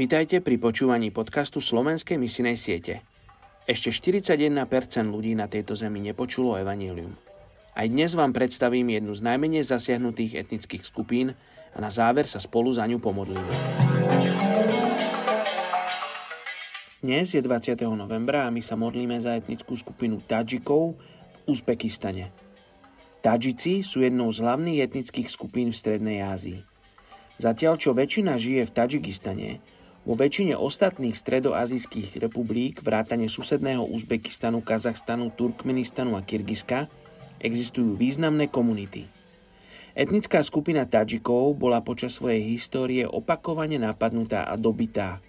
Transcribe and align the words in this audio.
Vítajte 0.00 0.40
pri 0.40 0.56
počúvaní 0.56 1.12
podcastu 1.12 1.60
Slovenskej 1.60 2.16
misinej 2.16 2.56
siete. 2.56 3.04
Ešte 3.68 3.92
41% 3.92 4.48
ľudí 5.04 5.36
na 5.36 5.44
tejto 5.44 5.76
zemi 5.76 6.00
nepočulo 6.00 6.56
evanílium. 6.56 7.12
Aj 7.76 7.84
dnes 7.84 8.16
vám 8.16 8.32
predstavím 8.32 8.96
jednu 8.96 9.12
z 9.12 9.20
najmenej 9.20 9.60
zasiahnutých 9.60 10.40
etnických 10.40 10.88
skupín 10.88 11.36
a 11.76 11.78
na 11.84 11.92
záver 11.92 12.24
sa 12.24 12.40
spolu 12.40 12.72
za 12.72 12.88
ňu 12.88 12.96
pomodlíme. 12.96 13.52
Dnes 17.04 17.36
je 17.36 17.44
20. 17.44 17.76
novembra 17.92 18.48
a 18.48 18.52
my 18.56 18.64
sa 18.64 18.80
modlíme 18.80 19.20
za 19.20 19.36
etnickú 19.36 19.76
skupinu 19.76 20.24
Tadžikov 20.24 20.96
v 20.96 21.36
Uzbekistane. 21.44 22.32
Tadžici 23.20 23.84
sú 23.84 24.00
jednou 24.00 24.32
z 24.32 24.48
hlavných 24.48 24.80
etnických 24.80 25.28
skupín 25.28 25.68
v 25.68 25.76
Strednej 25.76 26.24
Ázii. 26.24 26.64
Zatiaľ, 27.36 27.76
čo 27.76 27.92
väčšina 27.92 28.40
žije 28.40 28.64
v 28.64 28.72
Tadžikistane, 28.72 29.50
vo 30.04 30.14
väčšine 30.16 30.56
ostatných 30.56 31.12
stredoazijských 31.12 32.16
republik, 32.24 32.80
vrátane 32.80 33.28
susedného 33.28 33.84
Uzbekistanu, 33.84 34.64
Kazachstanu, 34.64 35.28
Turkmenistanu 35.36 36.16
a 36.16 36.24
Kyrgyzska, 36.24 36.88
existujú 37.40 37.96
významné 37.96 38.48
komunity. 38.48 39.08
Etnická 39.92 40.40
skupina 40.40 40.86
Tadžikov 40.86 41.58
bola 41.58 41.82
počas 41.82 42.16
svojej 42.16 42.40
histórie 42.46 43.04
opakovane 43.04 43.76
napadnutá 43.76 44.46
a 44.48 44.54
dobitá. 44.54 45.20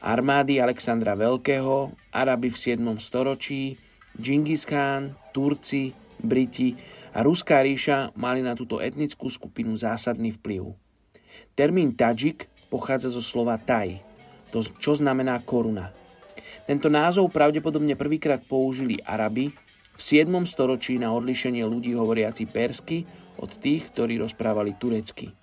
Armády 0.00 0.58
Alexandra 0.58 1.12
Veľkého, 1.12 1.92
Araby 2.12 2.48
v 2.50 2.56
7. 2.56 2.98
storočí, 2.98 3.76
Džingis 4.16 4.64
Khan, 4.64 5.14
Turci, 5.30 5.92
Briti 6.20 6.76
a 7.14 7.24
Ruská 7.24 7.62
ríša 7.62 8.12
mali 8.16 8.44
na 8.44 8.52
túto 8.56 8.80
etnickú 8.80 9.28
skupinu 9.30 9.76
zásadný 9.76 10.34
vplyv. 10.40 10.76
Termín 11.54 11.94
Tadžik 11.94 12.48
pochádza 12.70 13.10
zo 13.10 13.20
slova 13.20 13.58
taj, 13.58 14.00
to, 14.54 14.62
čo 14.78 14.94
znamená 14.94 15.42
koruna. 15.42 15.90
Tento 16.70 16.86
názov 16.86 17.34
pravdepodobne 17.34 17.98
prvýkrát 17.98 18.38
použili 18.46 19.02
Arabi 19.02 19.50
v 19.94 20.00
7. 20.00 20.30
storočí 20.46 21.02
na 21.02 21.10
odlišenie 21.10 21.66
ľudí 21.66 21.98
hovoriaci 21.98 22.46
persky 22.46 23.02
od 23.42 23.50
tých, 23.58 23.90
ktorí 23.90 24.22
rozprávali 24.22 24.78
turecky. 24.78 25.34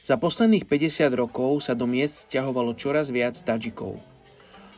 Za 0.00 0.16
posledných 0.16 0.64
50 0.64 1.10
rokov 1.12 1.66
sa 1.66 1.76
do 1.76 1.84
miest 1.84 2.30
ťahovalo 2.32 2.72
čoraz 2.78 3.12
viac 3.12 3.36
Tadžikov. 3.36 4.00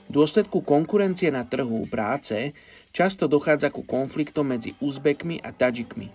V 0.08 0.10
dôsledku 0.10 0.64
konkurencie 0.66 1.30
na 1.30 1.46
trhu 1.46 1.86
práce 1.86 2.56
často 2.90 3.30
dochádza 3.30 3.70
ku 3.70 3.86
konfliktom 3.86 4.50
medzi 4.50 4.74
Uzbekmi 4.82 5.38
a 5.38 5.54
Tadžikmi. 5.54 6.08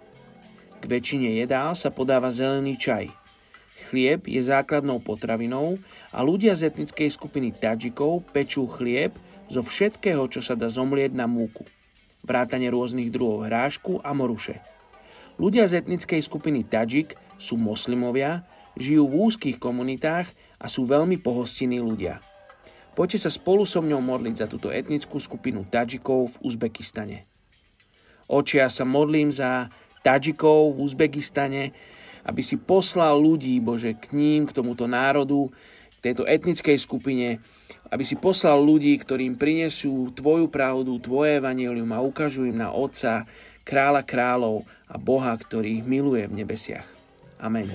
K 0.78 0.84
väčšine 0.84 1.39
jedál 1.39 1.73
sa 1.73 1.94
podáva 1.94 2.34
zelený 2.34 2.76
čaj– 2.82 3.08
Chlieb 3.88 4.27
je 4.27 4.43
základnou 4.43 4.99
potravinou 4.99 5.80
a 6.11 6.19
ľudia 6.19 6.59
z 6.59 6.67
etnickej 6.67 7.07
skupiny 7.07 7.55
Tadžikov 7.55 8.27
pečú 8.35 8.67
chlieb 8.67 9.16
zo 9.47 9.63
všetkého, 9.63 10.27
čo 10.27 10.43
sa 10.43 10.59
dá 10.59 10.67
zomlieť 10.67 11.16
na 11.16 11.23
múku. 11.23 11.63
Vrátane 12.27 12.67
rôznych 12.67 13.08
druhov 13.08 13.47
hrášku 13.47 14.03
a 14.03 14.11
moruše. 14.11 14.59
Ľudia 15.39 15.71
z 15.71 15.80
etnickej 15.80 16.19
skupiny 16.19 16.67
Tadžik 16.67 17.15
sú 17.39 17.55
moslimovia, 17.55 18.43
žijú 18.75 19.08
v 19.08 19.31
úzkých 19.31 19.58
komunitách 19.58 20.27
a 20.59 20.67
sú 20.67 20.83
veľmi 20.83 21.15
pohostinní 21.23 21.80
ľudia. 21.80 22.19
Poďte 22.97 23.30
sa 23.30 23.31
spolu 23.31 23.63
so 23.63 23.80
mňou 23.80 24.02
modliť 24.02 24.35
za 24.35 24.47
túto 24.49 24.67
etnickú 24.73 25.21
skupinu 25.21 25.63
Tadžikov 25.63 26.35
v 26.35 26.49
Uzbekistane. 26.49 27.30
Očia 28.27 28.67
sa 28.67 28.83
modlím 28.83 29.31
za 29.31 29.71
Tadžikov 30.02 30.75
v 30.75 30.83
Uzbekistane, 30.83 31.71
aby 32.28 32.42
si 32.44 32.59
poslal 32.59 33.16
ľudí, 33.16 33.58
Bože, 33.64 33.95
k 33.95 34.11
ním, 34.11 34.44
k 34.45 34.52
tomuto 34.52 34.83
národu, 34.86 35.50
k 35.97 36.11
tejto 36.11 36.28
etnickej 36.28 36.78
skupine, 36.78 37.39
aby 37.88 38.04
si 38.04 38.20
poslal 38.20 38.60
ľudí, 38.60 38.99
ktorým 38.99 39.39
prinesú 39.39 40.11
Tvoju 40.11 40.52
pravdu, 40.52 40.99
Tvoje 40.99 41.39
evanelium 41.39 41.89
a 41.95 42.04
ukážu 42.04 42.43
im 42.43 42.60
na 42.60 42.76
Otca, 42.76 43.23
kráľa 43.64 44.04
kráľov 44.04 44.67
a 44.92 44.99
Boha, 44.99 45.32
ktorý 45.32 45.82
ich 45.82 45.86
miluje 45.88 46.27
v 46.27 46.43
nebesiach. 46.43 46.88
Amen. 47.39 47.71